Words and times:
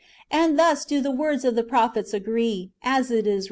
And 0.31 0.57
thus 0.57 0.83
do 0.83 0.99
the 0.99 1.11
words 1.11 1.45
of 1.45 1.53
the 1.53 1.61
prophets 1.63 2.11
agree, 2.11 2.71
1 2.81 2.91
Acts 2.91 3.09
XV. 3.09 3.39